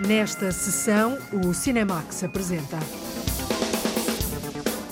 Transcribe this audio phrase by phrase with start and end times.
[0.00, 2.78] Nesta sessão, o Cinemax apresenta.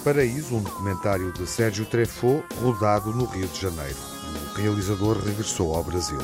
[0.03, 3.98] Paraíso, um documentário de Sérgio Treffaut, rodado no Rio de Janeiro.
[4.53, 6.19] O realizador regressou ao Brasil.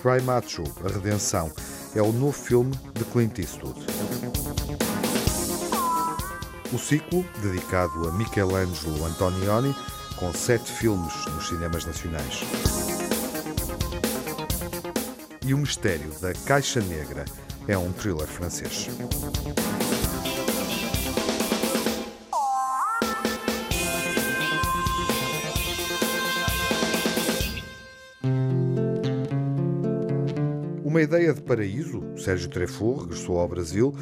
[0.00, 1.50] Cry Macho, A Redenção,
[1.96, 3.84] é o novo filme de Clint Eastwood.
[6.72, 9.74] O ciclo, dedicado a Michelangelo Antonioni,
[10.16, 12.93] com sete filmes nos cinemas nacionais.
[15.46, 17.26] E o Mistério da Caixa Negra
[17.68, 18.88] é um thriller francês.
[30.82, 33.94] Uma ideia de paraíso, Sérgio Treffaut regressou ao Brasil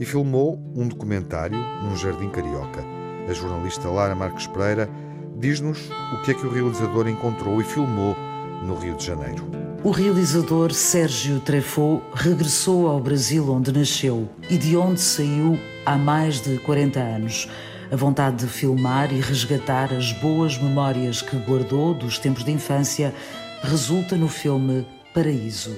[0.00, 2.82] e filmou um documentário num jardim carioca.
[3.28, 4.88] A jornalista Lara Marques Pereira
[5.36, 8.16] diz-nos o que é que o realizador encontrou e filmou
[8.64, 9.65] no Rio de Janeiro.
[9.84, 16.40] O realizador Sérgio Treffaut regressou ao Brasil onde nasceu e de onde saiu há mais
[16.40, 17.48] de 40 anos.
[17.90, 23.14] A vontade de filmar e resgatar as boas memórias que guardou dos tempos de infância
[23.62, 25.76] resulta no filme Paraíso.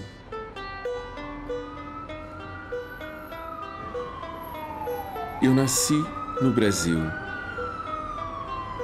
[5.42, 6.02] Eu nasci
[6.40, 6.98] no Brasil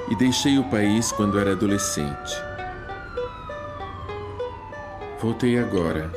[0.09, 2.54] e deixei o país quando era adolescente.
[5.25, 6.11] Voltei agora,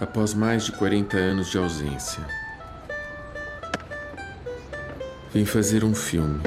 [0.00, 2.26] após mais de 40 anos de ausência.
[5.34, 6.40] Vim fazer um filme.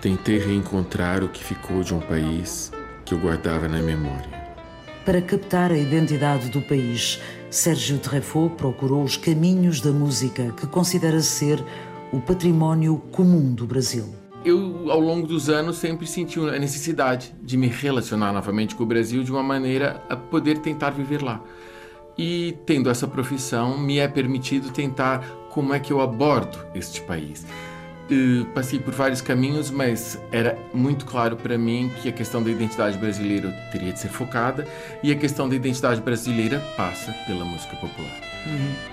[0.00, 2.72] Tentei reencontrar o que ficou de um país
[3.04, 4.28] que eu guardava na memória.
[5.04, 11.20] Para captar a identidade do país, Sérgio Treffaut procurou os caminhos da música que considera
[11.20, 11.62] ser
[12.12, 14.25] o património comum do Brasil.
[14.46, 18.86] Eu, ao longo dos anos, sempre senti a necessidade de me relacionar novamente com o
[18.86, 21.42] Brasil de uma maneira a poder tentar viver lá.
[22.16, 27.44] E tendo essa profissão, me é permitido tentar como é que eu abordo este país.
[28.54, 32.96] Passei por vários caminhos, mas era muito claro para mim que a questão da identidade
[32.98, 34.64] brasileira teria de ser focada
[35.02, 38.35] e a questão da identidade brasileira passa pela música popular.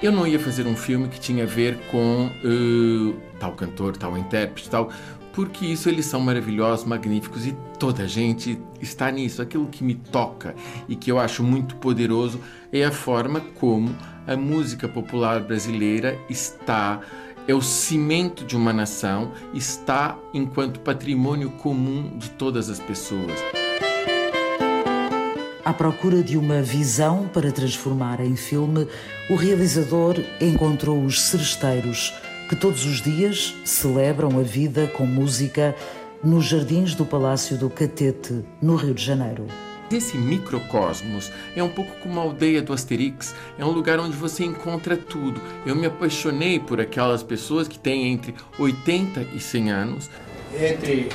[0.01, 4.17] Eu não ia fazer um filme que tinha a ver com uh, tal cantor, tal
[4.17, 4.89] intérprete, tal,
[5.33, 9.41] porque isso eles são maravilhosos, magníficos e toda a gente está nisso.
[9.41, 10.55] Aquilo que me toca
[10.87, 12.39] e que eu acho muito poderoso
[12.71, 13.95] é a forma como
[14.27, 17.01] a música popular brasileira está
[17.47, 23.62] é o cimento de uma nação, está enquanto patrimônio comum de todas as pessoas.
[25.65, 28.85] À procura de uma visão para transformar em filme,
[29.29, 32.13] o realizador encontrou os seresteiros,
[32.49, 35.73] que todos os dias celebram a vida com música
[36.21, 39.47] nos jardins do Palácio do Catete, no Rio de Janeiro.
[39.89, 44.43] Esse microcosmos é um pouco como a aldeia do Asterix, é um lugar onde você
[44.43, 45.39] encontra tudo.
[45.65, 50.09] Eu me apaixonei por aquelas pessoas que têm entre 80 e 100 anos.
[50.59, 51.07] Entre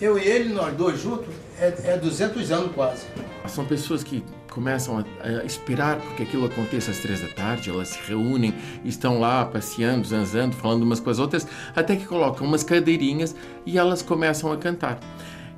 [0.00, 3.06] eu e ele, nós dois juntos, é, é 200 anos quase.
[3.46, 7.88] São pessoas que começam a, a, esperar porque aquilo aconteça às três da tarde, elas
[7.88, 8.54] se reúnem,
[8.84, 13.78] estão lá passeando, zanzando, falando umas com as outras, até que colocam umas cadeirinhas e
[13.78, 14.98] elas começam a cantar.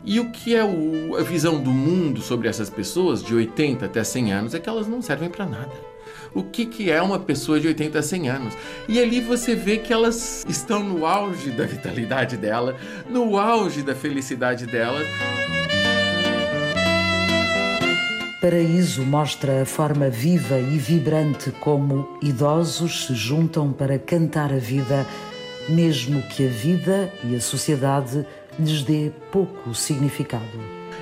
[0.05, 4.03] E o que é o, a visão do mundo sobre essas pessoas de 80 até
[4.03, 5.93] 100 anos é que elas não servem para nada.
[6.35, 8.55] O que, que é uma pessoa de 80 a 100 anos?
[8.89, 12.75] E ali você vê que elas estão no auge da vitalidade dela,
[13.09, 15.07] no auge da felicidade delas.
[18.43, 25.07] Paraíso mostra a forma viva e vibrante como idosos se juntam para cantar a vida,
[25.69, 28.27] mesmo que a vida e a sociedade
[28.59, 30.59] lhes dê pouco significado.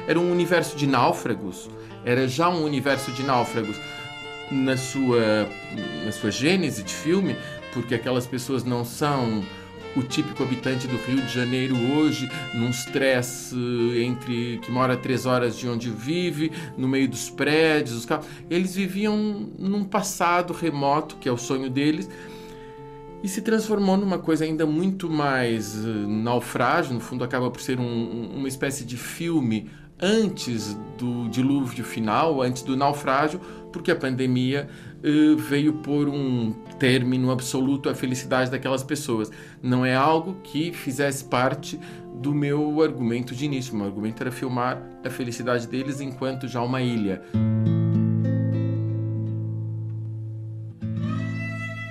[0.07, 1.71] Era um universo de náufragos,
[2.05, 3.81] era já um universo de náufragos
[4.51, 5.49] na sua,
[6.05, 7.39] na sua gênese de filme,
[7.73, 9.43] porque aquelas pessoas não são
[9.97, 13.55] o típico habitante do Rio de Janeiro hoje, num stress
[13.97, 18.27] entre que mora três horas de onde vive, no meio dos prédios, os carros.
[18.49, 19.17] Eles viviam
[19.59, 22.09] num passado remoto, que é o sonho deles,
[23.23, 27.79] e se transformou numa coisa ainda muito mais uh, naufrágio, no fundo acaba por ser
[27.79, 29.69] um, uma espécie de filme
[30.01, 33.39] antes do dilúvio final, antes do naufrágio,
[33.71, 34.69] porque a pandemia
[35.39, 39.31] veio por um término absoluto à felicidade daquelas pessoas.
[39.63, 41.79] Não é algo que fizesse parte
[42.15, 43.75] do meu argumento de início.
[43.75, 47.23] Meu argumento era filmar a felicidade deles enquanto já uma ilha.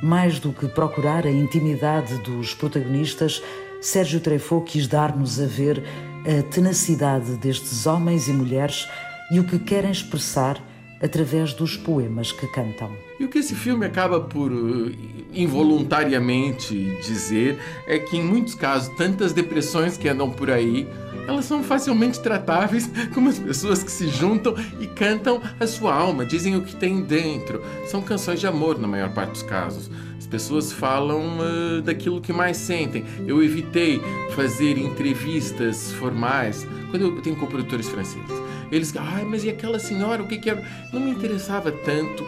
[0.02, 3.44] Mais do que procurar a intimidade dos protagonistas,
[3.82, 5.84] Sérgio Treffaut quis dar-nos a ver
[6.26, 8.88] a tenacidade destes homens e mulheres
[9.32, 10.62] e o que querem expressar
[11.02, 12.92] através dos poemas que cantam.
[13.20, 14.92] E o que esse filme acaba por uh,
[15.34, 17.58] involuntariamente dizer
[17.88, 20.88] é que, em muitos casos, tantas depressões que andam por aí
[21.30, 26.26] elas são facilmente tratáveis como as pessoas que se juntam e cantam a sua alma,
[26.26, 27.62] dizem o que tem dentro.
[27.86, 29.92] São canções de amor na maior parte dos casos.
[30.18, 33.06] As pessoas falam uh, daquilo que mais sentem.
[33.28, 34.02] Eu evitei
[34.36, 38.49] fazer entrevistas formais quando eu tenho compositores franceses.
[38.72, 40.64] Eles, ah, mas e aquela senhora, o que que era?
[40.94, 42.28] Não me interessava tanto,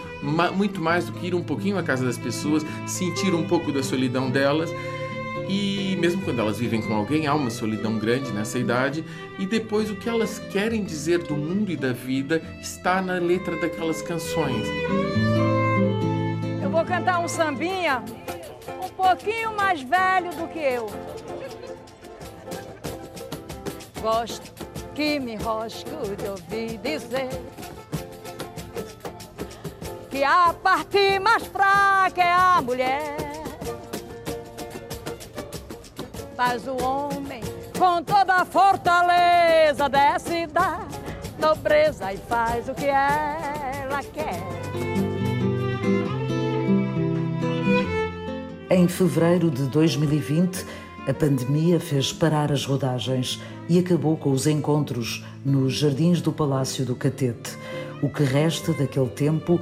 [0.56, 3.84] muito mais do que ir um pouquinho à casa das pessoas, sentir um pouco da
[3.84, 4.72] solidão delas
[5.48, 9.04] e mesmo quando elas vivem com alguém, há uma solidão grande nessa idade.
[9.38, 13.60] E depois o que elas querem dizer do mundo e da vida está na letra
[13.60, 14.66] daquelas canções.
[16.64, 18.02] Eu vou cantar um sambinha
[18.82, 20.90] um pouquinho mais velho do que eu.
[24.02, 24.61] Gosto
[24.96, 27.30] que me rosco de ouvir dizer
[30.10, 33.32] que a parte mais fraca é a mulher
[36.44, 37.40] Mas o homem,
[37.78, 40.88] com toda a fortaleza, desce da
[41.38, 44.42] nobreza e faz o que ela quer.
[48.72, 50.66] Em fevereiro de 2020,
[51.12, 53.38] a pandemia fez parar as rodagens
[53.68, 57.58] e acabou com os encontros nos jardins do Palácio do Catete.
[58.02, 59.60] O que resta daquele tempo,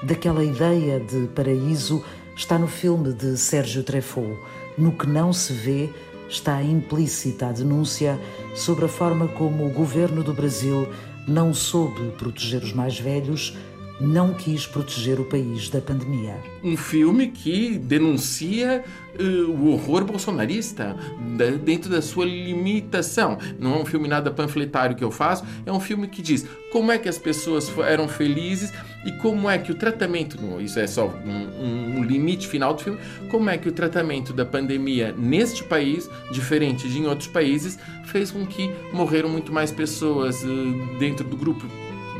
[0.00, 2.04] daquela ideia de paraíso,
[2.36, 4.38] está no filme de Sérgio Treffaut,
[4.78, 5.90] No que não se vê,
[6.28, 8.16] está implícita a denúncia
[8.54, 10.88] sobre a forma como o governo do Brasil
[11.26, 13.56] não soube proteger os mais velhos,
[14.02, 16.34] não quis proteger o país da pandemia.
[16.62, 18.84] Um filme que denuncia
[19.18, 20.96] uh, o horror bolsonarista
[21.36, 23.38] da, dentro da sua limitação.
[23.60, 26.90] Não é um filme nada panfletário que eu faço, é um filme que diz como
[26.90, 28.72] é que as pessoas eram felizes
[29.04, 32.98] e como é que o tratamento, isso é só um, um limite final do filme,
[33.30, 38.32] como é que o tratamento da pandemia neste país, diferente de em outros países, fez
[38.32, 41.66] com que morreram muito mais pessoas uh, dentro do grupo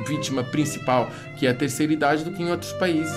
[0.02, 3.12] vítima principal, que é a terceira idade, do que em outros países.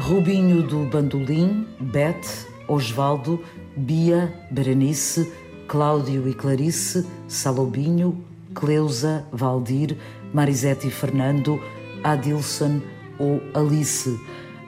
[0.00, 3.42] Rubinho do Bandolim, Beth, Osvaldo,
[3.76, 5.32] Bia, Berenice,
[5.68, 8.22] Cláudio e Clarice, Salobinho,
[8.54, 9.96] Cleusa, Valdir,
[10.32, 11.62] Marisete e Fernando,
[12.04, 12.80] Adilson
[13.18, 14.18] ou Alice.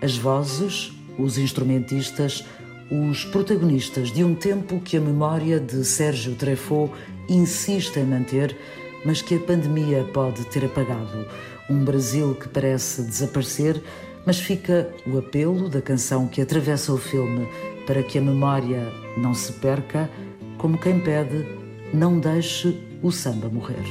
[0.00, 2.44] As vozes, os instrumentistas,
[2.90, 6.92] os protagonistas de um tempo que a memória de Sérgio Treffaut
[7.28, 8.56] insiste em manter
[9.04, 11.26] mas que a pandemia pode ter apagado.
[11.68, 13.82] Um Brasil que parece desaparecer,
[14.26, 17.48] mas fica o apelo da canção que atravessa o filme
[17.86, 20.10] para que a memória não se perca,
[20.58, 21.46] como quem pede,
[21.92, 23.84] não deixe o samba morrer.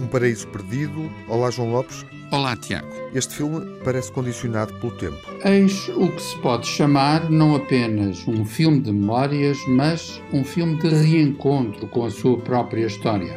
[0.00, 1.10] Um paraíso perdido.
[1.28, 2.04] Olá, João Lopes.
[2.30, 2.86] Olá, Tiago.
[3.14, 5.16] Este filme parece condicionado pelo tempo.
[5.46, 10.76] Eis o que se pode chamar não apenas um filme de memórias, mas um filme
[10.76, 13.34] de reencontro com a sua própria história.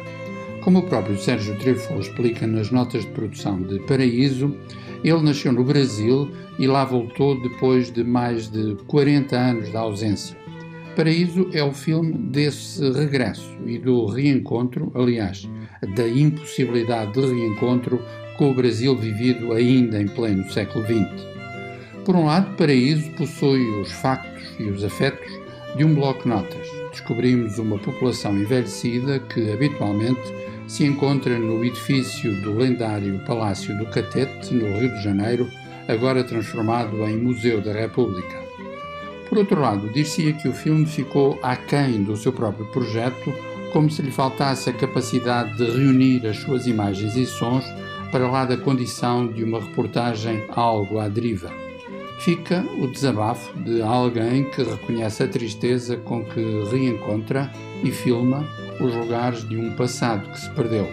[0.62, 4.54] Como o próprio Sérgio Treffaut explica nas notas de produção de Paraíso,
[5.02, 10.36] ele nasceu no Brasil e lá voltou depois de mais de 40 anos de ausência.
[10.94, 15.48] Paraíso é o filme desse regresso e do reencontro, aliás,
[15.96, 17.98] da impossibilidade de reencontro
[18.42, 21.08] com o Brasil vivido ainda em pleno século XX.
[22.04, 25.30] Por um lado, Paraíso possui os factos e os afetos
[25.76, 26.66] de um bloco notas.
[26.90, 30.20] Descobrimos uma população envelhecida que habitualmente
[30.66, 35.48] se encontra no edifício do lendário Palácio do Catete, no Rio de Janeiro,
[35.86, 38.42] agora transformado em Museu da República.
[39.28, 43.32] Por outro lado, dir-se-ia que o filme ficou aquém do seu próprio projeto,
[43.72, 47.64] como se lhe faltasse a capacidade de reunir as suas imagens e sons
[48.12, 51.50] para lá da condição de uma reportagem algo à deriva.
[52.20, 56.40] Fica o desabafo de alguém que reconhece a tristeza com que
[56.70, 57.50] reencontra
[57.82, 58.46] e filma
[58.78, 60.86] os lugares de um passado que se perdeu.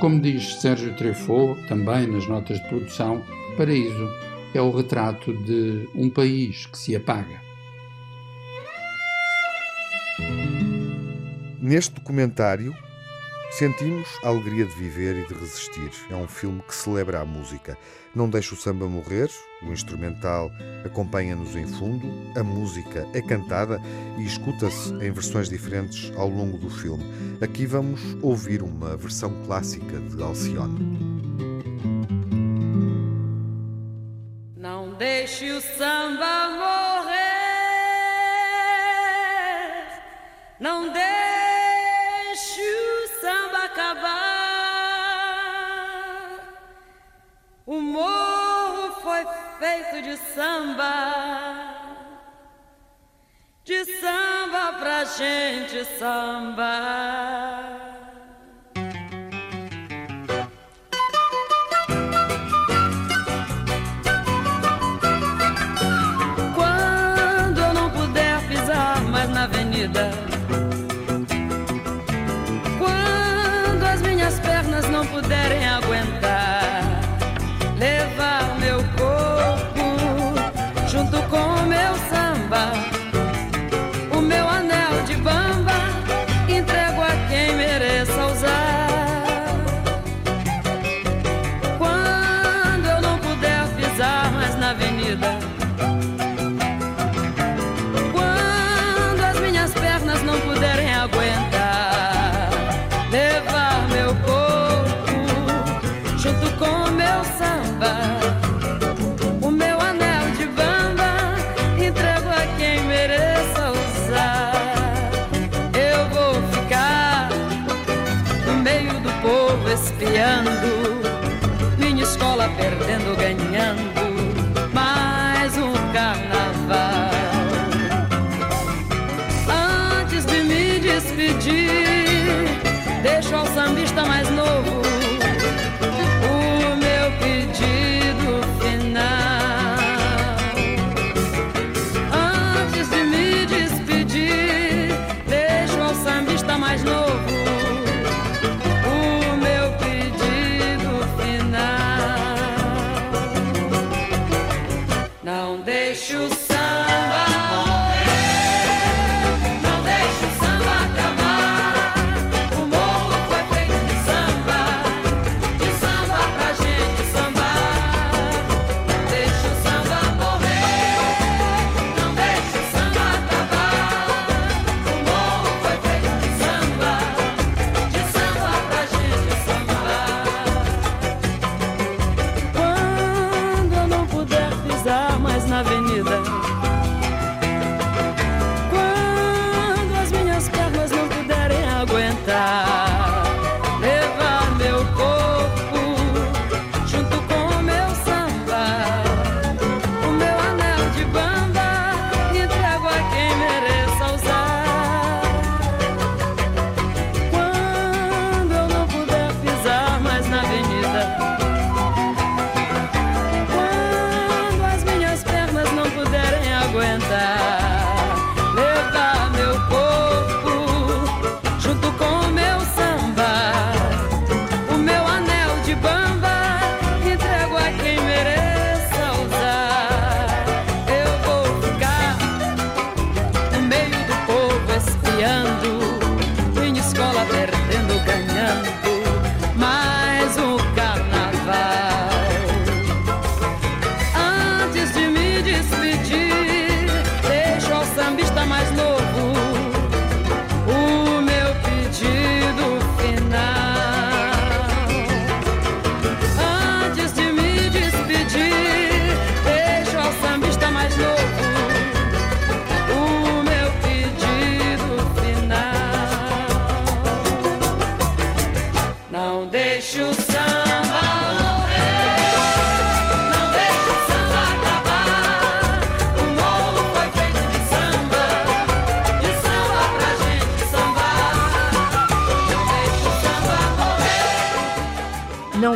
[0.00, 3.22] Como diz Sérgio Treffaut, também nas notas de produção,
[3.56, 4.08] Paraíso
[4.54, 7.40] é o retrato de um país que se apaga.
[11.60, 12.74] Neste documentário,
[13.50, 15.90] Sentimos a alegria de viver e de resistir.
[16.08, 17.76] É um filme que celebra a música.
[18.14, 19.28] Não deixa o samba morrer,
[19.62, 20.52] o instrumental
[20.84, 22.06] acompanha-nos em fundo,
[22.38, 23.80] a música é cantada
[24.18, 27.04] e escuta-se em versões diferentes ao longo do filme.
[27.40, 30.98] Aqui vamos ouvir uma versão clássica de Alcione.
[34.56, 37.10] Não deixe o samba morrer.
[40.60, 41.39] Não deixe
[43.70, 44.10] acabar.
[47.66, 49.24] O morro foi
[49.58, 50.92] feito de samba.
[53.64, 57.79] De samba pra gente samba.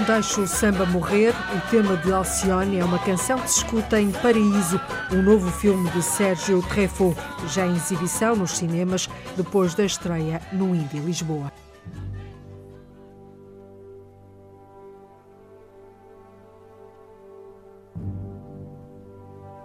[0.06, 4.11] Deixa o Samba Morrer, o tema de Alcione é uma canção que se escuta em
[4.12, 4.78] Paraíso,
[5.11, 7.16] um novo filme de Sérgio Treffaut,
[7.49, 11.50] já em exibição nos cinemas depois da estreia no Indy Lisboa.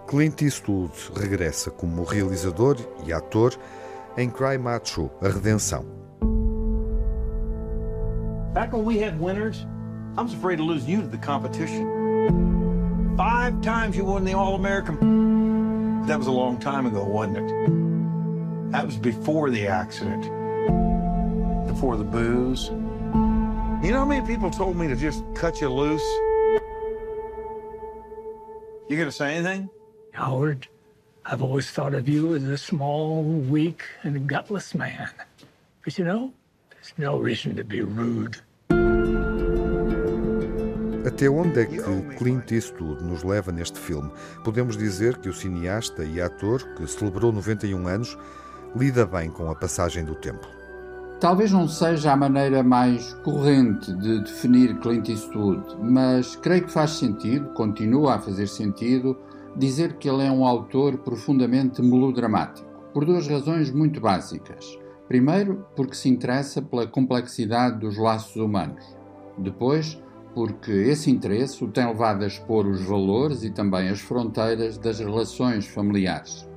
[0.08, 3.54] Clint Eastwood regressa como realizador e ator
[4.16, 5.84] em Cry Macho, A Redenção.
[8.54, 9.66] Back when we had winners,
[10.16, 13.14] I was afraid to lose you to the competition.
[13.16, 16.06] Five times you won the All American.
[16.06, 18.72] That was a long time ago, wasn't it?
[18.72, 20.22] That was before the accident,
[21.66, 22.68] before the booze.
[23.82, 26.02] You know how many people told me to just cut you loose?
[28.88, 29.70] You gonna say anything?
[30.12, 30.66] Howard,
[31.24, 35.08] I've always thought of you as a small, weak, and gutless man.
[35.84, 36.32] But you know,
[36.70, 38.40] there's no reason to be rude.
[41.10, 41.82] Até onde é que
[42.16, 44.10] Clint Eastwood nos leva neste filme?
[44.44, 48.16] Podemos dizer que o cineasta e ator, que celebrou 91 anos,
[48.76, 50.46] lida bem com a passagem do tempo.
[51.18, 56.92] Talvez não seja a maneira mais corrente de definir Clint Eastwood, mas creio que faz
[56.92, 59.18] sentido, continua a fazer sentido,
[59.56, 64.78] dizer que ele é um autor profundamente melodramático, por duas razões muito básicas.
[65.08, 68.84] Primeiro, porque se interessa pela complexidade dos laços humanos.
[69.36, 70.00] Depois,
[70.34, 74.98] porque esse interesse o tem levado a expor os valores e também as fronteiras das
[74.98, 76.48] relações familiares.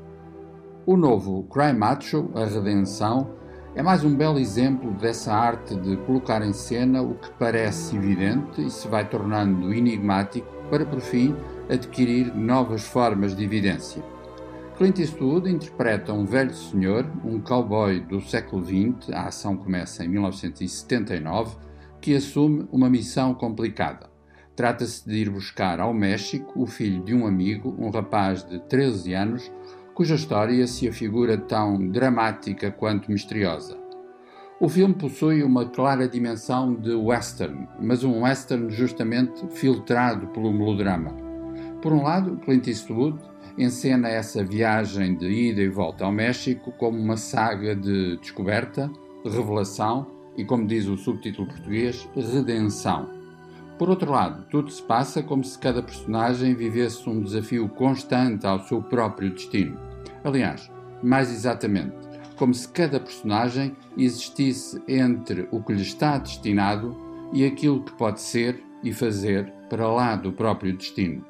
[0.85, 3.29] O novo Cry Macho, A Redenção,
[3.75, 8.61] é mais um belo exemplo dessa arte de colocar em cena o que parece evidente
[8.61, 11.35] e se vai tornando enigmático para, por fim,
[11.69, 14.03] adquirir novas formas de evidência.
[14.77, 20.07] Clint Eastwood interpreta um velho senhor, um cowboy do século XX, a ação começa em
[20.09, 21.55] 1979,
[22.03, 24.10] que assume uma missão complicada.
[24.57, 29.13] Trata-se de ir buscar ao México o filho de um amigo, um rapaz de 13
[29.13, 29.50] anos,
[29.95, 33.77] cuja história se afigura tão dramática quanto misteriosa.
[34.60, 41.15] O filme possui uma clara dimensão de western, mas um western justamente filtrado pelo melodrama.
[41.81, 43.17] Por um lado, Clint Eastwood
[43.57, 48.91] encena essa viagem de ida e volta ao México como uma saga de descoberta,
[49.24, 53.09] revelação e, como diz o subtítulo português, redenção.
[53.77, 58.59] Por outro lado, tudo se passa como se cada personagem vivesse um desafio constante ao
[58.61, 59.77] seu próprio destino.
[60.23, 60.71] Aliás,
[61.01, 61.95] mais exatamente,
[62.35, 66.95] como se cada personagem existisse entre o que lhe está destinado
[67.33, 71.25] e aquilo que pode ser e fazer para lá do próprio destino.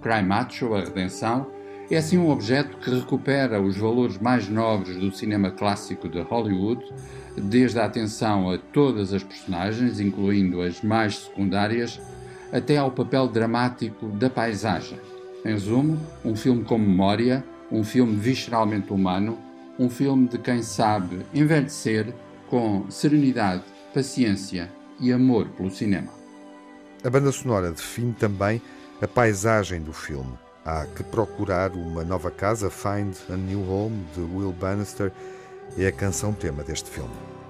[0.00, 1.46] Cry Macho, a redenção,
[1.94, 6.82] é assim um objeto que recupera os valores mais nobres do cinema clássico de Hollywood,
[7.36, 12.00] desde a atenção a todas as personagens, incluindo as mais secundárias,
[12.50, 14.98] até ao papel dramático da paisagem.
[15.44, 19.38] Em resumo, um filme com memória, um filme visceralmente humano,
[19.78, 22.14] um filme de quem sabe envelhecer
[22.48, 26.12] com serenidade, paciência e amor pelo cinema.
[27.04, 28.62] A banda sonora define também
[29.00, 30.41] a paisagem do filme.
[30.64, 35.12] Há que procurar uma nova casa, Find a New Home, de Will Bannister,
[35.76, 37.41] é a canção tema deste filme.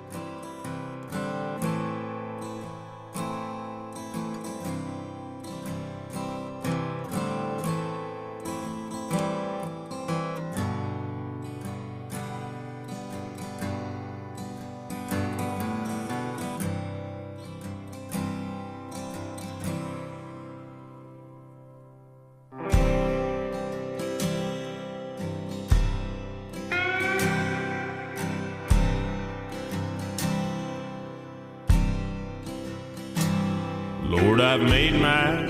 [34.32, 35.44] Lord, I've made my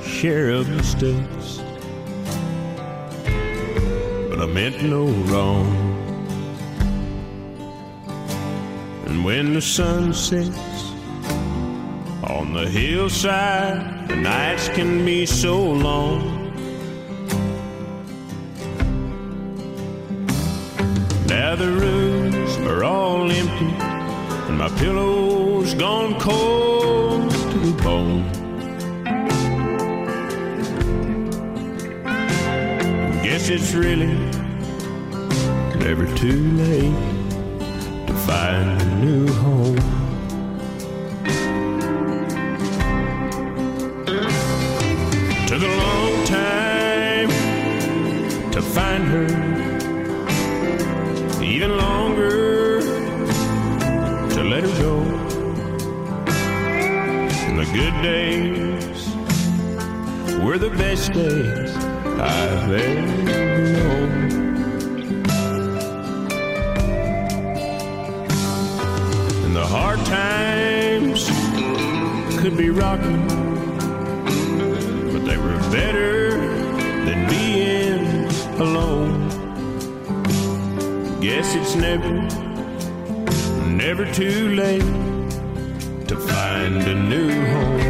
[0.00, 1.60] share of mistakes,
[4.28, 5.66] but I meant no wrong.
[9.06, 10.92] And when the sun sets
[12.22, 16.20] on the hillside, the nights can be so long.
[21.26, 23.74] Now the rooms are all empty,
[24.46, 26.71] and my pillow's gone cold
[27.82, 28.24] bone.
[33.22, 34.14] Guess it's really
[35.78, 36.94] never too late
[38.06, 39.71] to find a new home.
[61.12, 64.10] Days I've ever known.
[69.44, 71.28] And the hard times
[72.40, 73.16] could be rocky,
[75.12, 76.30] but they were better
[77.04, 78.26] than being
[78.58, 79.28] alone.
[81.20, 82.12] Guess it's never,
[83.68, 84.80] never too late
[86.08, 87.81] to find a new home.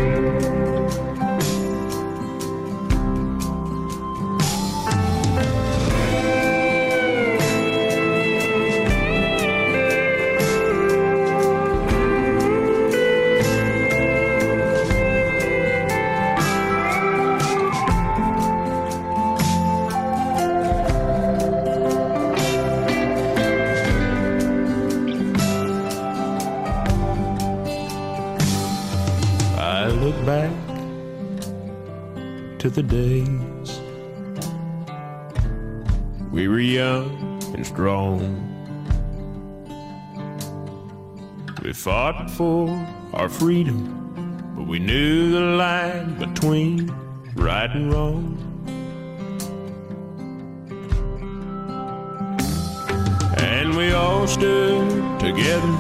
[32.75, 33.81] The days
[36.31, 38.19] we were young and strong.
[41.63, 42.71] We fought for
[43.13, 46.91] our freedom, but we knew the line between
[47.35, 48.39] right and wrong.
[53.37, 55.73] And we all stood together.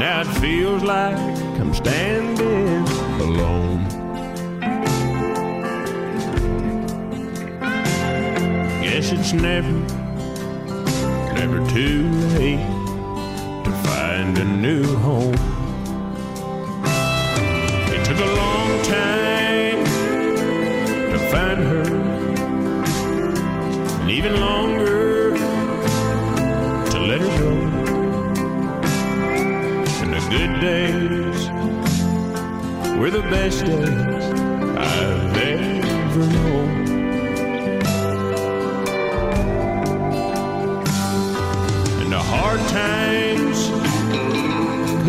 [0.00, 1.16] Now it feels like
[1.60, 2.84] I'm standing
[3.20, 3.97] alone.
[8.98, 9.78] Guess it's never,
[11.34, 12.66] never too late
[13.64, 15.34] to find a new home.
[17.94, 19.84] It took a long time
[21.12, 21.86] to find her,
[24.00, 25.36] and even longer
[26.90, 27.52] to let her go.
[30.02, 31.48] And the good days
[32.98, 34.24] were the best days
[34.76, 36.77] I've ever known.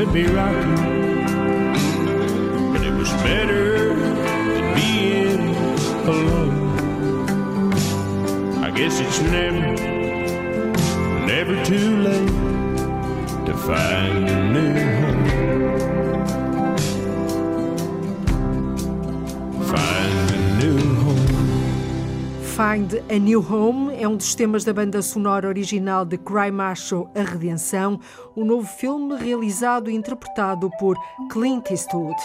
[0.09, 0.65] Could be rocky,
[2.73, 5.55] but it was better than being
[6.07, 7.73] alone.
[8.63, 9.75] I guess it's never,
[11.27, 12.27] never too late
[13.45, 15.27] to find a new home.
[19.63, 21.27] Find a new home.
[22.41, 27.09] Find a New Home é um dos temas da banda sonora original de Cry Macho,
[27.13, 27.99] A Redenção,
[28.33, 30.95] o um novo filme realizado e interpretado por
[31.29, 32.15] Clint Eastwood.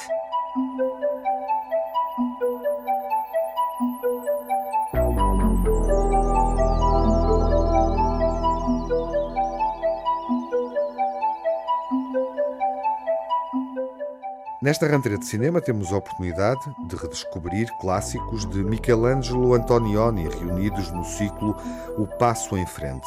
[14.64, 21.05] Nesta rentrée de cinema temos a oportunidade de redescobrir clássicos de Michelangelo Antonioni reunidos no
[21.05, 21.55] ciclo
[21.98, 23.07] O Passo em Frente.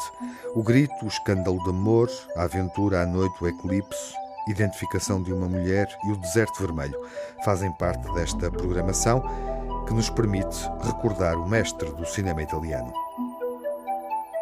[0.54, 4.14] O grito, o escândalo de amor, a aventura à noite, o eclipse,
[4.48, 6.96] identificação de uma mulher e o deserto vermelho
[7.44, 9.20] fazem parte desta programação
[9.84, 12.92] que nos permite recordar o mestre do cinema italiano.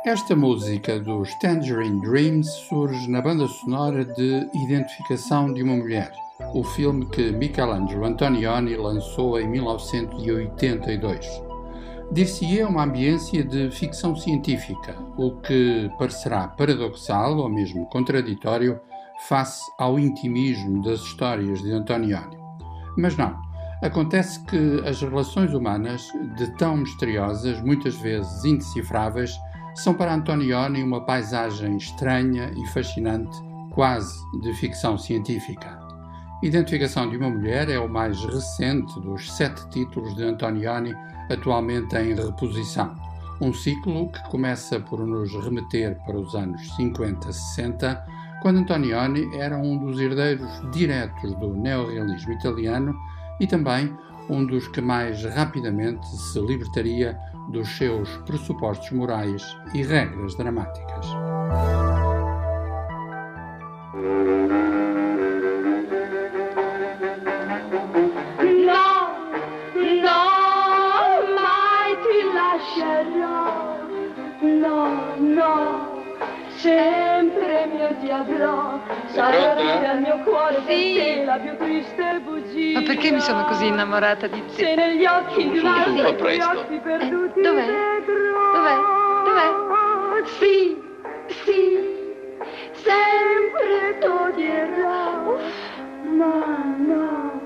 [0.05, 6.13] Esta música dos Tangerine Dreams surge na banda sonora de Identificação de uma Mulher,
[6.53, 11.43] o filme que Michelangelo Antonioni lançou em 1982.
[12.13, 18.79] Dir-se-ia uma ambiência de ficção científica, o que parecerá paradoxal ou mesmo contraditório
[19.29, 22.37] face ao intimismo das histórias de Antonioni.
[22.97, 23.45] Mas não.
[23.83, 29.37] Acontece que as relações humanas, de tão misteriosas, muitas vezes indecifráveis,
[29.75, 33.37] são para Antonioni uma paisagem estranha e fascinante,
[33.75, 35.86] quase de ficção científica.
[36.43, 40.95] Identificação de uma Mulher é o mais recente dos sete títulos de Antonioni
[41.31, 42.95] atualmente em reposição.
[43.41, 48.03] Um ciclo que começa por nos remeter para os anos 50-60,
[48.43, 52.95] quando Antonioni era um dos herdeiros diretos do neorrealismo italiano
[53.41, 53.97] e também
[54.29, 57.19] um dos que mais rapidamente se libertaria
[57.49, 61.07] dos seus pressupostos morais e regras dramáticas.
[76.67, 78.81] Sempre mio ti avrò.
[79.07, 80.95] Sarò viva al mio cuore sì.
[80.97, 82.81] per te la più triste bugia.
[82.81, 84.53] Ma perché mi sono così innamorata di te?
[84.53, 86.59] Se negli occhi di un po' presto.
[86.59, 87.67] occhi perduti Eh, dov'è?
[88.53, 88.77] Dov'è?
[89.25, 90.25] Dov'è?
[90.41, 90.77] Sì,
[91.45, 91.79] sì,
[92.73, 95.37] sempre toglierò.
[96.03, 96.45] No,
[96.79, 97.41] no,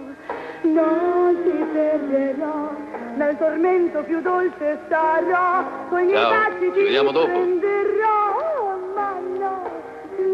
[0.62, 2.70] non ti perderò.
[3.16, 5.64] Nel tormento più dolce starò.
[5.90, 7.26] Con i Ciao, baci ci ti vediamo dopo.
[7.26, 8.59] prenderò.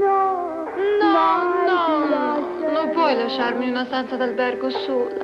[0.01, 0.66] No,
[4.71, 5.16] sola.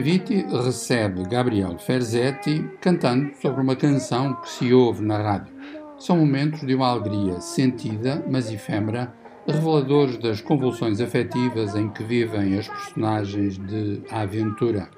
[0.00, 5.54] Vitti recebe Gabriel Ferzetti cantando sobre uma canção que se ouve na rádio.
[5.98, 9.12] São momentos de uma alegria sentida, mas efêmera,
[9.46, 14.88] reveladores das convulsões afetivas em que vivem as personagens de A Aventura.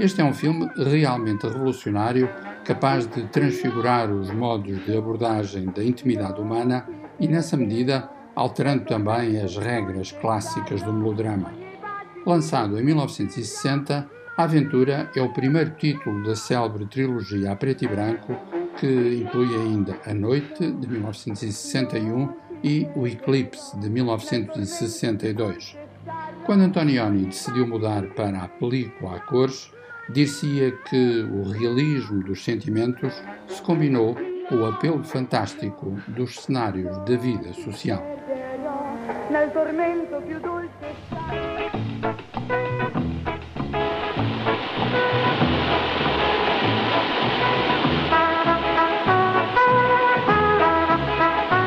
[0.00, 2.26] Este é um filme realmente revolucionário,
[2.64, 6.88] capaz de transfigurar os modos de abordagem da intimidade humana
[7.20, 11.52] e, nessa medida, alterando também as regras clássicas do melodrama.
[12.24, 14.08] Lançado em 1960,
[14.38, 18.34] A Aventura é o primeiro título da célebre trilogia a preto e branco,
[18.78, 22.26] que inclui ainda A Noite, de 1961,
[22.64, 25.76] e O Eclipse, de 1962.
[26.46, 29.70] Quando Antonioni decidiu mudar para a película a cores,
[30.12, 34.16] dir-se-ia que o realismo dos sentimentos se combinou
[34.48, 38.04] com o apelo fantástico dos cenários da vida social.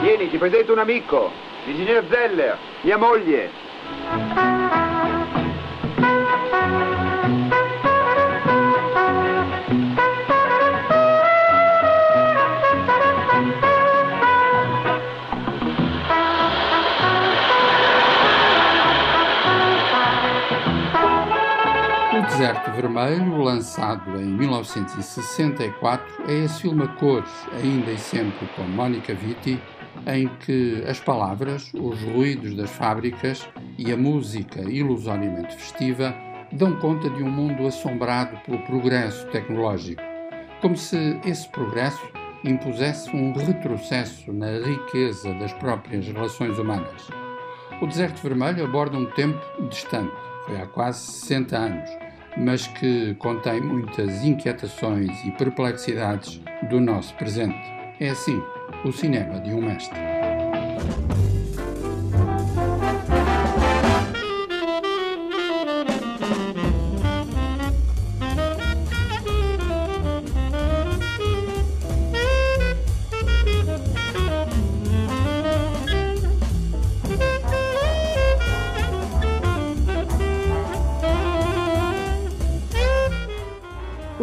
[0.02, 1.32] Vieni, ti presento un amico,
[1.66, 3.50] l'ingegner Zeller, mia moglie.
[22.74, 29.62] Vermelho, lançado em 1964, é esse filme a cores, ainda e sempre com Mónica Vitti,
[30.08, 36.16] em que as palavras, os ruídos das fábricas e a música ilusoriamente festiva
[36.52, 40.02] dão conta de um mundo assombrado pelo progresso tecnológico,
[40.60, 42.02] como se esse progresso
[42.44, 47.08] impusesse um retrocesso na riqueza das próprias relações humanas.
[47.80, 50.14] O Deserto Vermelho aborda um tempo distante,
[50.46, 52.03] foi há quase 60 anos,
[52.38, 57.56] mas que contém muitas inquietações e perplexidades do nosso presente.
[58.00, 58.42] É assim
[58.84, 60.00] o cinema de um mestre.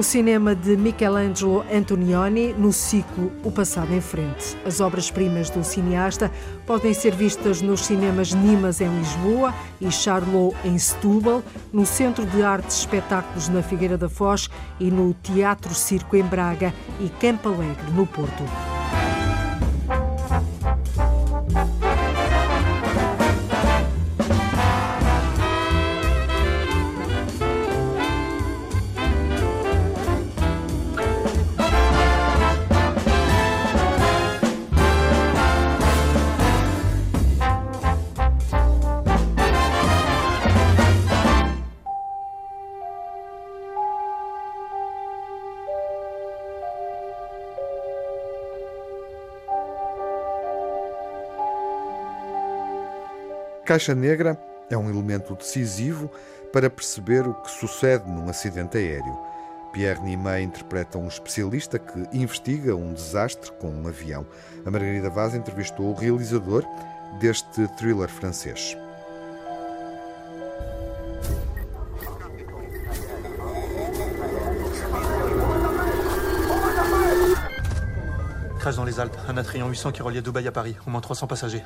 [0.01, 4.57] O cinema de Michelangelo Antonioni no ciclo O Passado em Frente.
[4.65, 6.33] As obras-primas do cineasta
[6.67, 12.43] podem ser vistas nos cinemas Nimas em Lisboa e Charlot em Setúbal, no Centro de
[12.43, 14.49] Artes e Espetáculos na Figueira da Foz
[14.81, 18.80] e no Teatro Circo em Braga e Campo Alegre no Porto.
[53.71, 54.37] Caixa negra
[54.69, 56.11] é um elemento decisivo
[56.53, 59.17] para perceber o que sucede num acidente aéreo.
[59.73, 64.27] Pierre Nimet interpreta um especialista que investiga um desastre com um avião.
[64.67, 66.65] A Margarida Vaz entrevistou o realizador
[67.21, 68.77] deste thriller francês.
[78.59, 81.29] Crash dans les Alpes, un Atrion 800 qui reliait Dubaï à Paris, au moins 300
[81.29, 81.63] passagers.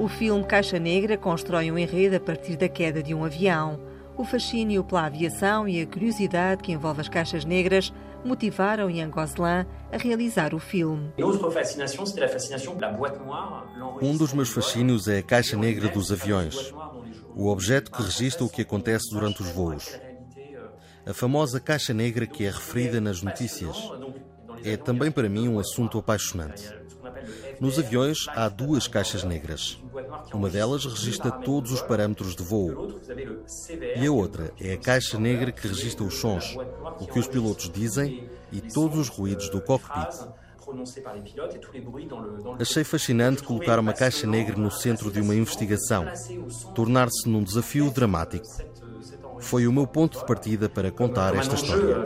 [0.00, 3.78] O filme Caixa Negra constrói um enredo a partir da queda de um avião.
[4.16, 7.92] O fascínio pela aviação e a curiosidade que envolve as caixas negras
[8.24, 11.12] motivaram Ian Gosselin a realizar o filme.
[14.00, 16.72] Um dos meus fascínios é a caixa negra dos aviões,
[17.36, 20.00] o objeto que registra o que acontece durante os voos.
[21.04, 23.76] A famosa caixa negra que é referida nas notícias.
[24.64, 26.72] É também para mim um assunto apaixonante.
[27.60, 29.78] Nos aviões há duas caixas negras.
[30.32, 33.00] Uma delas registra todos os parâmetros de voo.
[33.96, 36.56] E a outra é a caixa negra que registra os sons,
[37.00, 40.28] o que os pilotos dizem e todos os ruídos do cockpit.
[42.60, 46.06] Achei fascinante colocar uma caixa negra no centro de uma investigação,
[46.74, 48.46] tornar-se num desafio dramático.
[49.40, 52.04] Foi o meu ponto de partida para contar esta história.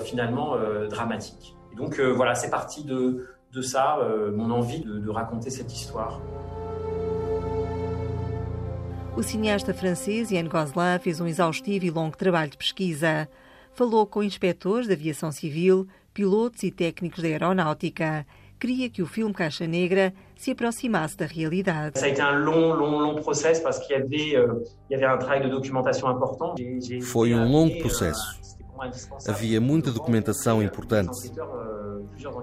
[1.77, 5.73] Donc euh, voilà, c'est parti de, de ça, euh, mon envie de, de raconter cette
[5.73, 6.21] histoire.
[9.16, 13.29] O cineasta francês Yann Gosselin fez um exaustivo e longo trabalho de pesquisa.
[13.72, 18.27] Falou com inspectores da aviação civil, pilotos e técnicos da aeronáutica.
[18.59, 21.96] Queria que o filme Caixa Negra se aproximasse da realidade.
[21.96, 22.00] Euh,
[26.81, 27.00] de.
[27.00, 28.40] Foi um longo processo.
[29.29, 31.31] Havia muita documentação importante.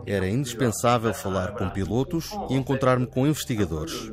[0.06, 4.10] Era indispensável falar com pilotos e encontrar-me com investigadores.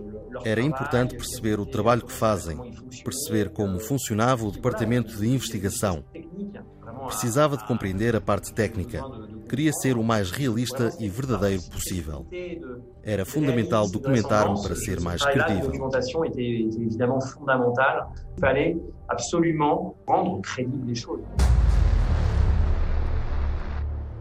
[0.49, 2.57] Era importante perceber o trabalho que fazem,
[3.05, 6.03] perceber como funcionava o departamento de investigação.
[7.05, 9.05] Precisava de compreender a parte técnica.
[9.47, 12.27] Queria ser o mais realista e verdadeiro possível.
[13.03, 15.71] Era fundamental documentar-me para ser mais credível.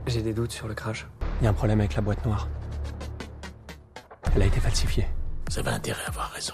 [0.08, 1.08] J'ai des doutes sur le crash.
[1.40, 2.50] Il y a un problème avec la boîte noire.
[4.36, 5.06] Elle a été falsifiée.
[5.50, 6.54] Vous avez intérêt à avoir raison.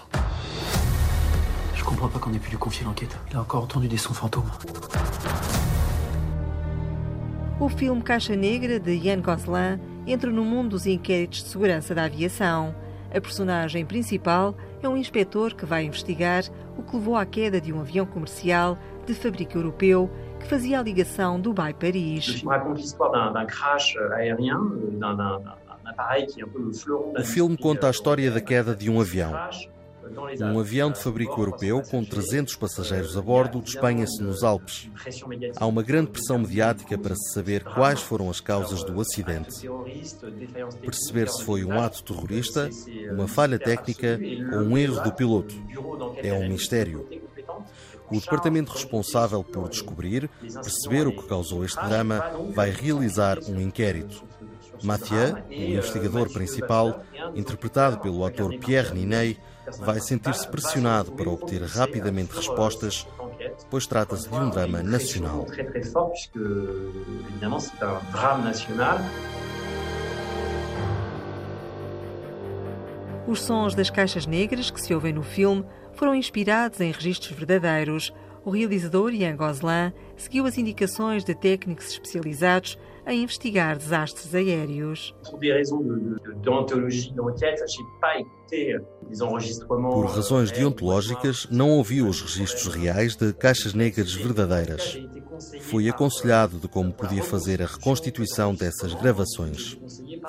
[1.74, 3.16] Je comprends pas qu'on ait pu lui confier l'enquête.
[3.30, 4.50] Il a encore entendu des sons fantômes.
[7.60, 12.04] O filme Caixa Negra, de Yann Gosselin, entra no mundo dos inquéritos de segurança da
[12.04, 12.74] aviação.
[13.14, 16.44] A personagem principal é um inspetor que vai investigar
[16.76, 20.82] o que levou à queda de um avião comercial de fabrico europeu que fazia a
[20.82, 22.40] ligação Dubai-Paris.
[22.40, 25.14] film raconte l'histoire d'un d'un crash aérien, euh, d'un
[27.18, 29.32] O filme conta a história da queda de um avião.
[30.40, 34.90] Um avião de fabrico europeu com 300 passageiros a bordo despenha-se nos Alpes.
[35.56, 39.68] Há uma grande pressão mediática para se saber quais foram as causas do acidente.
[40.80, 42.68] Perceber se foi um ato terrorista,
[43.10, 44.18] uma falha técnica
[44.52, 45.54] ou um erro do piloto.
[46.22, 47.08] É um mistério.
[48.10, 52.22] O departamento responsável por descobrir, perceber o que causou este drama,
[52.54, 54.22] vai realizar um inquérito.
[54.84, 57.02] Mathieu, o investigador principal,
[57.34, 59.40] interpretado pelo ator Pierre Ninet,
[59.78, 63.06] vai sentir-se pressionado para obter rapidamente respostas,
[63.70, 65.46] pois trata-se de um drama nacional.
[73.26, 78.12] Os sons das caixas negras que se ouvem no filme foram inspirados em registros verdadeiros.
[78.44, 85.14] O realizador Ian Gosselin seguiu as indicações de técnicos especializados em investigar desastres aéreos.
[89.68, 94.98] Por razões euh, deontológicas, não ouvi os registros reais de caixas negras verdadeiras.
[95.62, 99.78] Fui aconselhado de como podia fazer a reconstituição dessas gravações.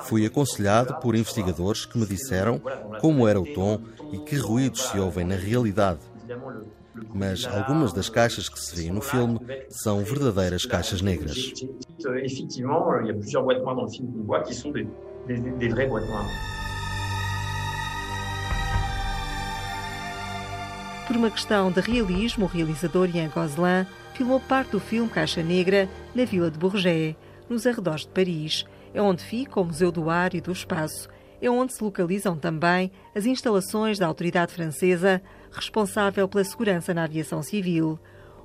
[0.02, 2.60] Fui aconselhado por investigadores que me disseram
[3.00, 3.80] como era o tom
[4.12, 6.00] e que ruídos se ouvem na realidade.
[7.14, 11.34] Mas algumas das caixas que se vêem no filme são verdadeiras caixas negras.
[11.34, 11.54] J'ai-
[11.98, 14.70] j'ai- Effectivement, il y a plusieurs boîtes noires dans le film qu'on voit qui sont
[14.72, 14.86] des,
[15.26, 16.28] des, des vraies boîtes noires.
[21.06, 25.88] Por uma questão de realismo, o realizador Ian Gosselin filmou parte do filme Caixa Negra
[26.14, 27.16] na vila de Bourget,
[27.48, 28.64] nos arredores de Paris.
[28.92, 31.08] É onde fica o Museu do Ar e do Espaço.
[31.40, 35.20] É onde se localizam também as instalações da autoridade francesa
[35.56, 37.98] responsável pela segurança na aviação civil.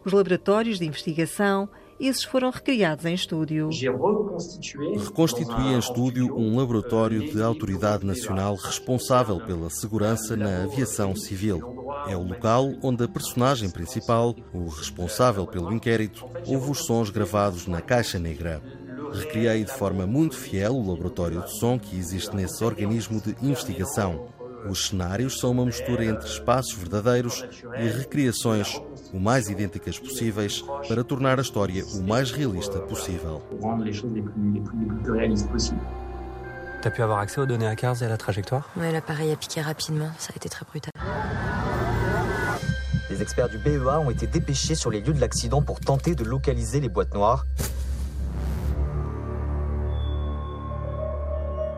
[0.04, 1.70] Os laboratórios de investigação,
[2.00, 3.70] esses foram recriados em estúdio.
[4.98, 11.62] Reconstituí em estúdio um laboratório de autoridade nacional responsável pela segurança na aviação civil.
[12.08, 17.68] É o local onde a personagem principal, o responsável pelo inquérito, ouve os sons gravados
[17.68, 18.62] na caixa negra.
[19.14, 24.28] Recriei de forma muito fiel o laboratório de som que existe nesse organismo de investigação.
[24.70, 27.46] Os cenários são uma mistura entre espaços verdadeiros
[27.80, 28.80] e recriações
[29.14, 33.42] o mais idênticas possíveis para tornar a história o mais realista possível.
[33.50, 35.82] pour rendre les choses les plus, les plus, les plus réalistes possibles.
[36.82, 38.70] T'as pu avoir accès aux données à Cars et à la trajectoire?
[38.76, 40.92] Ouais, l'appareil a piqué rapidement, ça a été très brutal.
[43.10, 46.24] Les experts du BEA ont été dépêchés sur les lieux de l'accident pour tenter de
[46.24, 47.46] localiser les boîtes noires.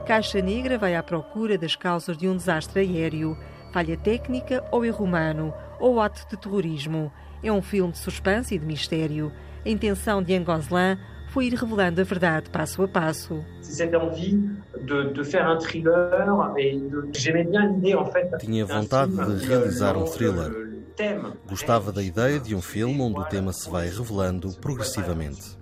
[0.06, 3.38] Caixa Negra vai à procura das causas de um desastre aéreo,
[3.72, 7.12] falha técnica ou erro humano, ou ato de terrorismo.
[7.42, 9.32] É um filme de suspense e de mistério.
[9.66, 10.98] A intenção de Ian Gosselin
[11.30, 13.44] foi ir revelando a verdade passo a passo.
[13.62, 14.38] C'est cette envie
[14.86, 18.30] de, de faire un thriller et de- j'aimais bien l'idée en fait.
[18.40, 20.52] Tinha vontade de realizar um thriller.
[21.48, 25.58] Gostava da ideia de um filme onde o tema se vai revelando progressivamente.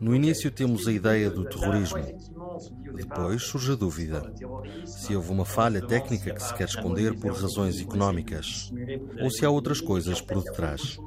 [0.00, 2.02] No início temos a ideia do terrorismo.
[3.02, 4.32] Depois surge a dúvida.
[4.86, 8.72] Se houve uma falha técnica que se quer esconder por razões económicas.
[9.20, 10.98] Ou se há outras coisas por detrás.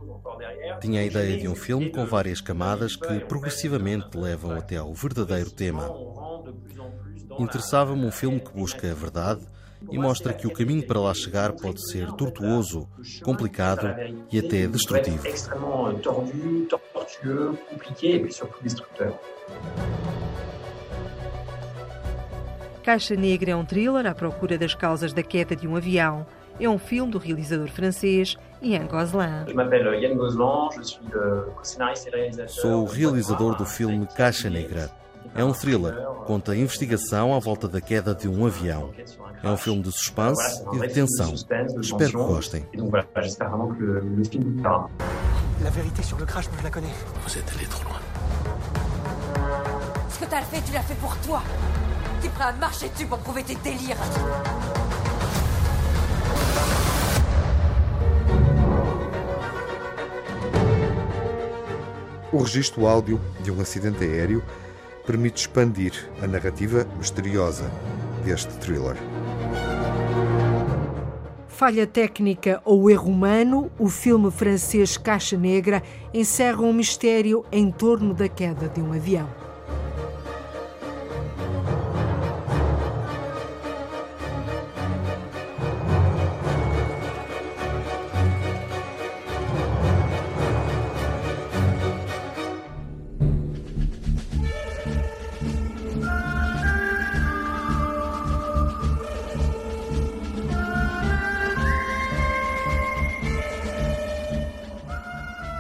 [0.81, 5.49] Tinha a ideia de um filme com várias camadas que progressivamente levam até ao verdadeiro
[5.49, 5.89] tema.
[7.39, 9.41] Interessava-me um filme que busca a verdade
[9.89, 12.89] e mostra que o caminho para lá chegar pode ser tortuoso,
[13.23, 13.87] complicado
[14.31, 15.23] e até destrutivo.
[22.85, 26.23] Caixa Negra é um thriller à procura das causas da queda de um avião.
[26.59, 29.45] É um filme do realizador francês Ian Gosselin.
[32.13, 32.47] Réalisateur.
[32.47, 34.91] Sou o realizador do filme Caixa Negra.
[35.33, 35.95] É um thriller,
[36.27, 38.91] conta a investigação à volta da queda de um avião.
[39.41, 41.33] É um filme de suspense e de tensão.
[41.33, 42.67] Espero que gostem.
[45.63, 46.93] La vérité sur le crash, moi je la connais.
[47.23, 47.99] Vous êtes allé trop loin.
[50.09, 51.41] Ce que t'as fait, tu l'as fait pour toi.
[52.21, 53.97] T'es prêt à marcher dessus pour prouver tes délires
[62.31, 64.43] O registro áudio de um acidente aéreo
[65.05, 67.71] permite expandir a narrativa misteriosa
[68.25, 68.97] deste thriller.
[71.47, 75.81] Falha técnica ou erro humano, o filme francês Caixa Negra
[76.13, 79.44] encerra um mistério em torno da queda de um avião.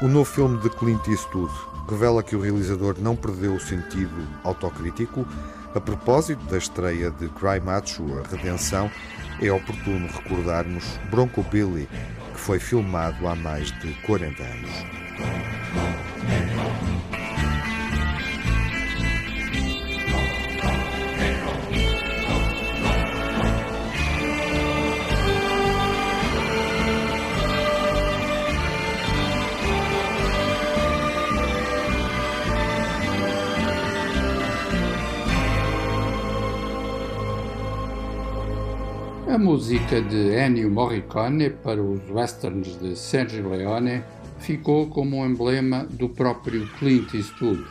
[0.05, 1.51] O novo filme de Clint Eastwood
[1.89, 5.25] revela que o realizador não perdeu o sentido autocrítico.
[5.73, 8.91] A propósito da estreia de Cry Macho, A Redenção,
[9.41, 11.89] é oportuno recordarmos Bronco Billy,
[12.35, 14.69] que foi filmado há mais de 40 anos.
[39.35, 44.01] A música de Ennio Morricone para os westerns de Sergio Leone
[44.39, 47.61] ficou como um emblema do próprio Clint Eastwood.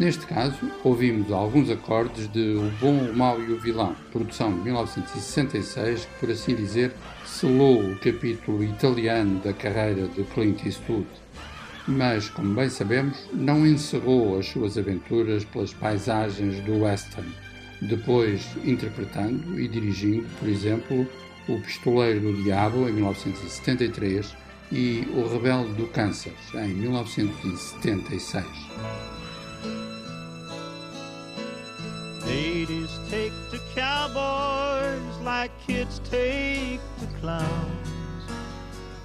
[0.00, 4.60] Neste caso, ouvimos alguns acordes de O Bom, o Mau e o Vilão, produção de
[4.60, 6.94] 1966, que, por assim dizer,
[7.26, 11.06] selou o capítulo italiano da carreira de Clint Eastwood.
[11.86, 17.30] Mas, como bem sabemos, não encerrou as suas aventuras pelas paisagens do western
[17.88, 21.06] depois interpretando e dirigindo, por exemplo,
[21.48, 24.36] O Pistoleiro do Diabo, em 1973,
[24.70, 28.46] e O Rebelde do Kansas, em 1976.
[32.24, 37.46] Ladies take to cowboys like kids take to clowns.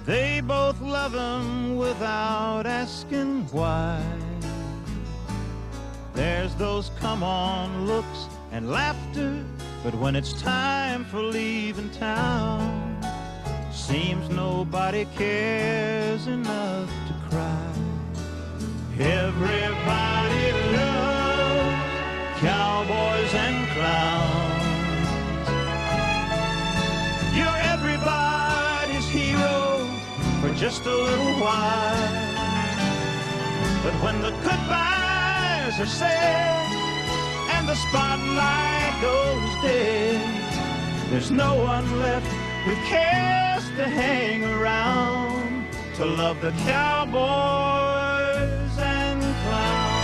[0.06, 4.00] They both love 'em without asking why.
[6.14, 9.44] There's those come on looks and laughter,
[9.84, 12.96] but when it's time for leaving town,
[13.72, 17.72] seems nobody cares enough to cry.
[18.98, 24.68] Everybody loves cowboys and clowns.
[27.36, 29.86] You're everybody's hero
[30.40, 32.24] for just a little while.
[33.84, 36.77] But when the goodbyes are said,
[37.68, 40.24] the spotlight goes dead,
[41.10, 42.26] there's no one left
[42.64, 47.18] who cares to hang around to love the cowboys
[48.78, 49.98] and clowns.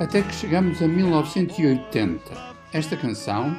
[0.00, 2.52] Até que chegamos a 1980.
[2.72, 3.54] Esta canção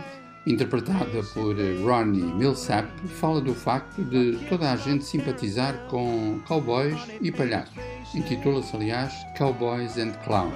[0.45, 7.31] interpretada por Ronnie Millsap, fala do facto de toda a gente simpatizar com cowboys e
[7.31, 7.73] palhaços.
[8.13, 10.53] Intitula-se, aliás, Cowboys and Clowns.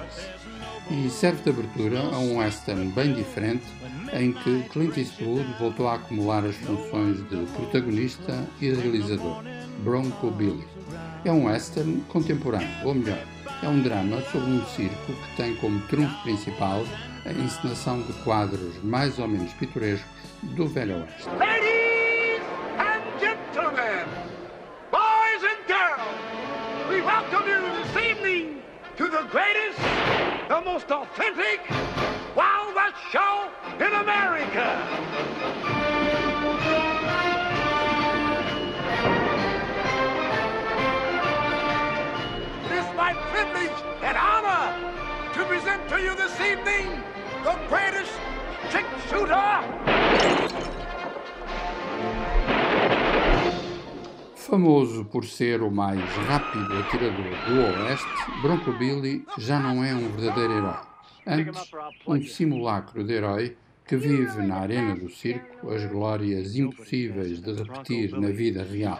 [0.90, 3.64] E serve de abertura a um western bem diferente,
[4.12, 9.42] em que Clint Eastwood voltou a acumular as funções de protagonista e realizador,
[9.82, 10.64] Bronco Billy.
[11.24, 13.22] É um western contemporâneo, ou melhor,
[13.62, 16.82] é um drama sobre um circo que tem como trunfo principal
[17.26, 20.08] a encenação de quadros mais ou menos pitorescos
[20.42, 21.28] do Velho Oeste.
[21.38, 22.42] Ladies
[22.78, 24.06] and gentlemen,
[24.90, 26.02] boys and girls,
[26.88, 28.62] we welcome you this evening
[28.96, 29.78] to the greatest,
[30.48, 31.60] the most authentic
[32.36, 33.48] Wild West show
[33.80, 34.78] in America.
[43.38, 44.64] Privilege and honor
[45.34, 46.86] to present to you this evening
[47.44, 48.12] the greatest
[48.70, 49.60] six shooter.
[54.34, 58.06] Famoso por ser o mais rápido atirador do Oeste,
[58.42, 60.80] Bronco Billy já não é um verdadeiro herói.
[61.26, 61.70] Antes,
[62.06, 63.56] um simulacro de herói
[63.88, 68.98] que vive na arena do circo as glórias impossíveis de repetir na vida real.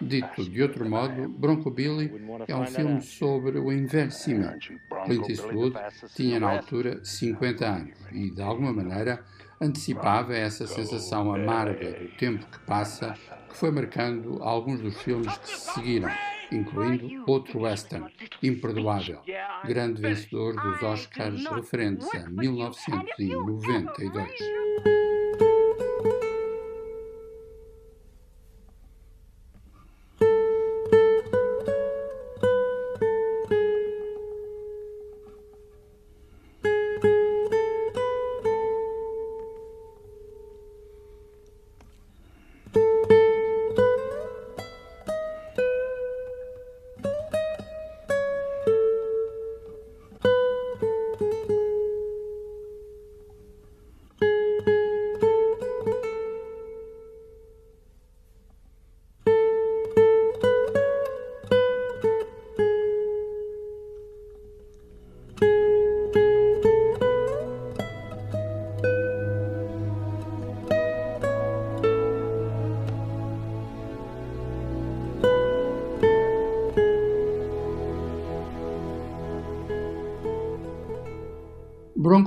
[0.00, 2.12] Dito de outro modo, Bronco Billy
[2.46, 4.74] é um filme sobre o envelhecimento.
[5.06, 5.76] Clint Eastwood
[6.14, 9.24] tinha na altura 50 anos e, de alguma maneira,
[9.58, 13.14] antecipava essa sensação amarga do tempo que passa
[13.48, 16.10] que foi marcando alguns dos filmes que se seguiram,
[16.52, 18.06] incluindo outro western,
[18.42, 19.20] Imperdoável,
[19.64, 25.11] grande vencedor dos Oscars referentes a 1992.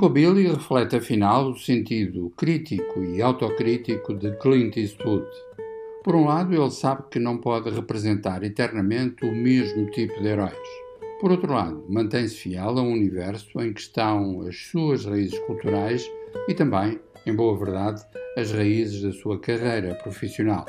[0.06, 5.26] Bronco Billy reflete afinal o sentido crítico e autocrítico de Clint Eastwood.
[6.04, 10.54] Por um lado, ele sabe que não pode representar eternamente o mesmo tipo de heróis.
[11.20, 16.08] Por outro lado, mantém-se fiel a um universo em que estão as suas raízes culturais
[16.48, 18.04] e também, em boa verdade,
[18.38, 20.66] as raízes da sua carreira profissional.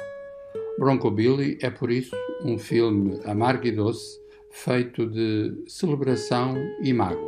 [0.79, 4.19] Bronco Billy é, por isso, um filme amargo e doce,
[4.51, 7.26] feito de celebração e mágoa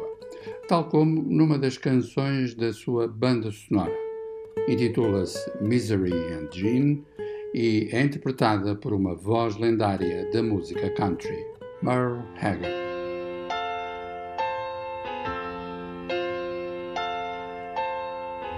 [0.69, 3.97] tal como numa das canções da sua banda sonora.
[4.69, 7.03] Intitula-se Misery and Gene
[7.55, 11.43] e é interpretada por uma voz lendária da música country,
[11.83, 12.77] Merle Haggard.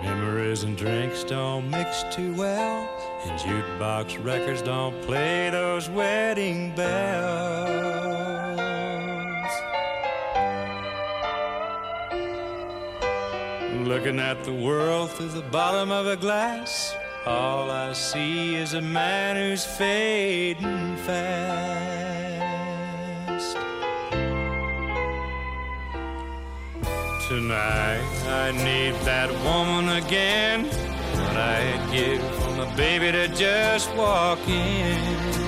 [0.03, 2.89] Memories and drinks don't mix too well,
[3.25, 8.20] and jukebox records don't play those wedding bells.
[13.91, 16.95] Looking at the world through the bottom of a glass,
[17.27, 21.17] all I see is a man who's fading fast.
[27.27, 34.39] Tonight I need that woman again, what I'd give from a baby to just walk
[34.49, 35.40] in.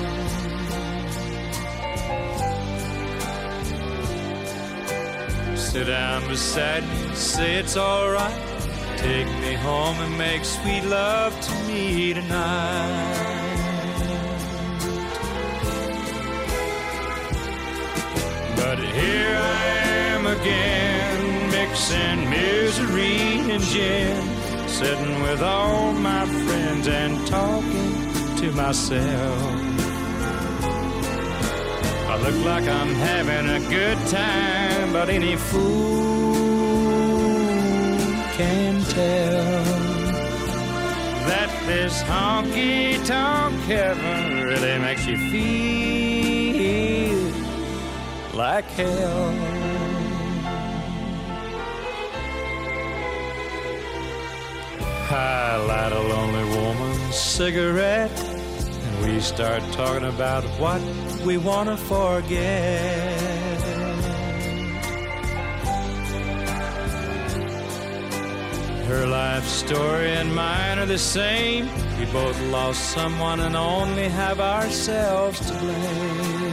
[5.73, 8.39] Sit down beside me, say it's alright.
[8.97, 13.15] Take me home and make sweet love to me tonight.
[18.55, 19.63] But here I
[20.13, 29.72] am again, mixing misery and gin, sitting with all my friends and talking to myself.
[32.13, 36.35] I look like I'm having a good time, but any fool
[38.37, 39.63] can tell
[41.25, 47.31] that this honky tonk heaven really makes you feel
[48.35, 49.33] like hell.
[55.09, 58.11] I light a lonely woman's cigarette,
[59.03, 60.81] we start talking about what
[61.25, 63.61] we want to forget.
[68.87, 71.67] Her life story and mine are the same.
[71.99, 76.43] We both lost someone and only have ourselves to blame.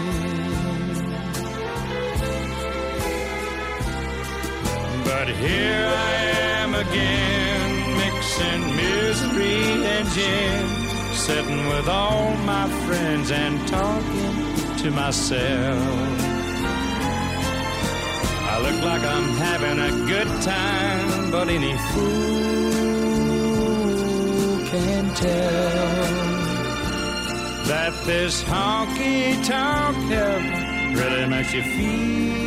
[5.05, 6.15] But here I
[6.63, 10.90] am again, mixing misery and gin
[11.21, 14.37] sitting with all my friends and talking
[14.79, 15.79] to myself.
[18.53, 22.71] I look like I'm having a good time, but any fool
[24.71, 26.07] can tell
[27.69, 29.97] that this honky tonk
[30.97, 32.41] really makes you feel.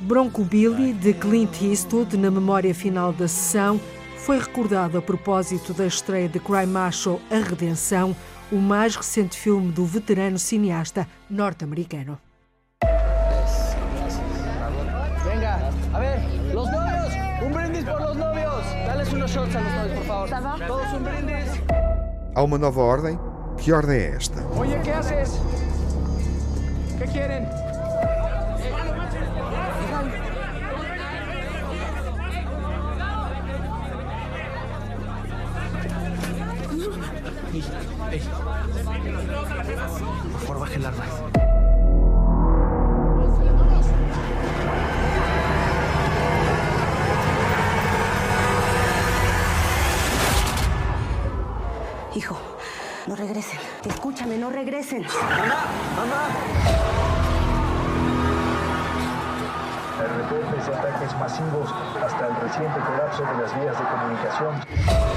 [0.00, 3.80] Bronco Billy, de Clint Eastwood, na memória final da sessão,
[4.28, 8.14] foi recordado a propósito da estreia de Cry Macho A Redenção,
[8.52, 12.18] o mais recente filme do veterano cineasta norte-americano.
[15.24, 16.20] Venga, a ver,
[16.52, 18.64] los novios, un brindis por los novios.
[18.86, 20.28] Dales unos shots a los novios, por favor.
[20.66, 21.62] Todos un brindis.
[22.34, 23.18] Há uma nova ordem?
[23.56, 24.46] Que ordem é esta?
[24.58, 25.40] Oye, ¿qué haces?
[26.98, 27.48] ¿Qué quieren?
[37.58, 38.20] Ey.
[40.32, 41.04] Por favor, baje el arma.
[52.14, 52.38] Hijo,
[53.08, 53.58] no regresen.
[53.84, 55.02] Escúchame, no regresen.
[55.02, 55.66] ¡Mamá!
[55.96, 56.28] ¡Mamá!
[60.58, 61.70] De ataques masivos
[62.04, 65.07] hasta el reciente colapso de las vías de comunicación.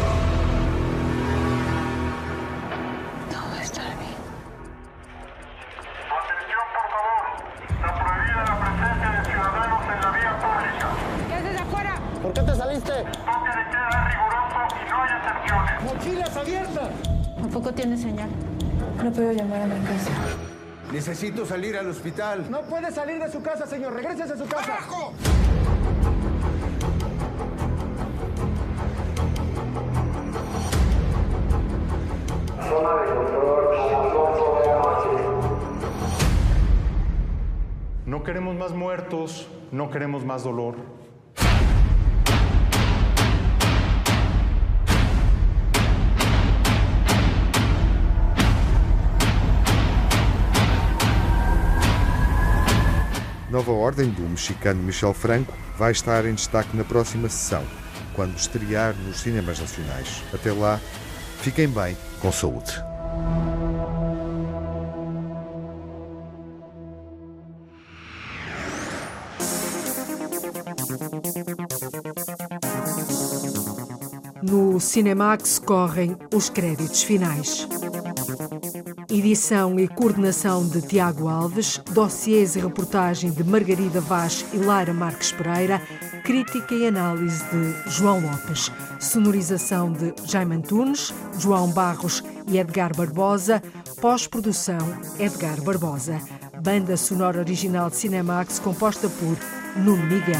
[21.12, 22.50] Necesito salir al hospital.
[22.50, 23.94] No puede salir de su casa, señor.
[23.94, 24.78] Regrese a su casa.
[38.06, 40.76] No queremos más muertos, no queremos más dolor.
[53.52, 57.66] Nova Ordem do mexicano Michel Franco vai estar em destaque na próxima sessão,
[58.14, 60.24] quando estrear nos cinemas nacionais.
[60.34, 60.80] Até lá,
[61.42, 62.82] fiquem bem, com saúde.
[74.42, 77.68] No Cinemax correm os créditos finais.
[79.14, 85.34] Edição e coordenação de Tiago Alves, dossiês e reportagem de Margarida Vaz e Lara Marques
[85.34, 85.82] Pereira,
[86.24, 93.62] crítica e análise de João Lopes, sonorização de Jaime Antunes, João Barros e Edgar Barbosa,
[94.00, 94.80] pós-produção
[95.20, 96.18] Edgar Barbosa.
[96.64, 99.38] Banda sonora original de Cinemax composta por
[99.76, 100.40] Nuno Miguel.